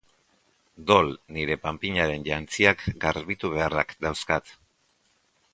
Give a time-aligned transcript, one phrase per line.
[0.91, 4.55] Doll nire panpinarenen jantziak garbitu beharrak dauzkat.